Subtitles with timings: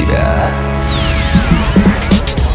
[0.00, 0.50] себя.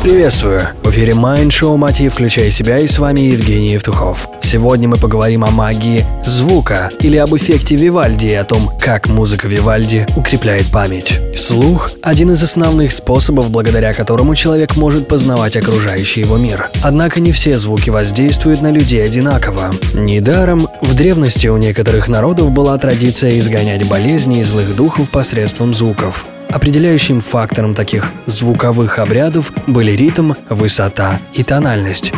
[0.02, 0.62] Приветствую!
[0.84, 4.28] В эфире Mind Show Мотив «Включай себя» и с вами Евгений Евтухов.
[4.40, 9.48] Сегодня мы поговорим о магии звука или об эффекте Вивальди и о том, как музыка
[9.48, 11.20] Вивальди укрепляет память.
[11.36, 16.70] Слух– один из основных способов, благодаря которому человек может познавать окружающий его мир.
[16.84, 19.72] Однако не все звуки воздействуют на людей одинаково.
[19.96, 26.28] Недаром в древности у некоторых народов была традиция изгонять болезни и злых духов посредством звуков.
[26.56, 32.14] Определяющим фактором таких звуковых обрядов были ритм, высота и тональность.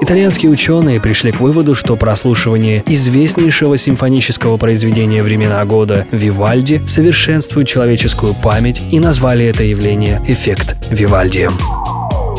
[0.00, 8.34] Итальянские ученые пришли к выводу, что прослушивание известнейшего симфонического произведения времена года Вивальди совершенствует человеческую
[8.34, 11.48] память и назвали это явление «эффект Вивальди».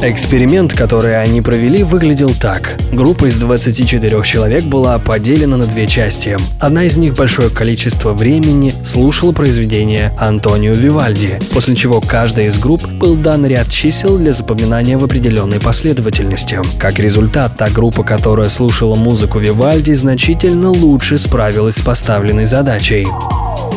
[0.04, 2.76] Эксперимент, который они провели, выглядел так.
[2.92, 6.40] Группа из 24 человек была поделена на две части.
[6.60, 12.84] Одна из них большое количество времени слушала произведение Антонио Вивальди, после чего каждой из групп
[12.88, 16.60] был дан ряд чисел для запоминания в определенной последовательности.
[16.80, 23.06] Как результат, та группа, которая слушала музыку Вивальди, значительно лучше справилась с поставленной задачей.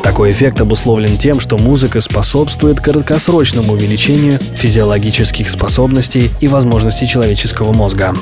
[0.03, 8.15] Такой эффект обусловлен тем, что музыка способствует краткосрочному увеличению физиологических способностей и возможностей человеческого мозга.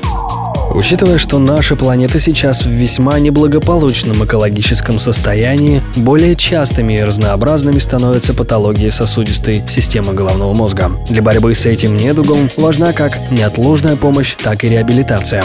[0.74, 8.32] Учитывая, что наша планета сейчас в весьма неблагополучном экологическом состоянии, более частыми и разнообразными становятся
[8.32, 10.90] патологии сосудистой системы головного мозга.
[11.10, 15.44] Для борьбы с этим недугом важна как неотложная помощь, так и реабилитация.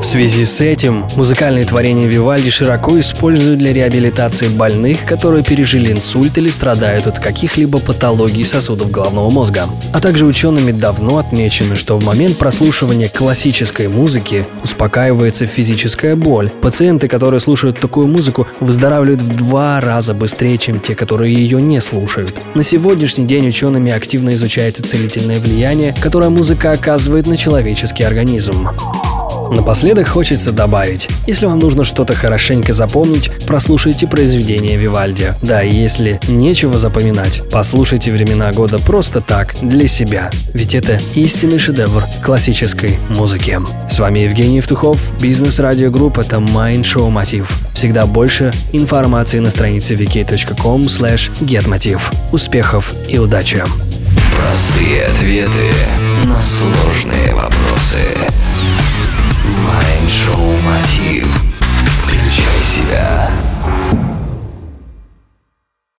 [0.00, 6.38] В связи с этим музыкальные творения Вивальди широко используют для реабилитации больных, которые пережили инсульт
[6.38, 9.68] или страдают от каких-либо патологий сосудов головного мозга.
[9.92, 16.50] А также учеными давно отмечено, что в момент прослушивания классической музыки успокаивается физическая боль.
[16.62, 21.78] Пациенты, которые слушают такую музыку, выздоравливают в два раза быстрее, чем те, которые ее не
[21.80, 22.40] слушают.
[22.54, 28.66] На сегодняшний день учеными активно изучается целительное влияние, которое музыка оказывает на человеческий организм.
[29.50, 35.34] Напоследок хочется добавить, если вам нужно что-то хорошенько запомнить, прослушайте произведение Вивальди.
[35.42, 40.30] Да, и если нечего запоминать, послушайте «Времена года» просто так, для себя.
[40.54, 43.58] Ведь это истинный шедевр классической музыки.
[43.88, 47.52] С вами Евгений Евтухов, бизнес-радиогрупп, это Mind Show Мотив.
[47.74, 52.00] Всегда больше информации на странице vk.com slash getmotiv.
[52.32, 53.62] Успехов и удачи!
[54.36, 55.70] Простые ответы
[56.24, 56.42] на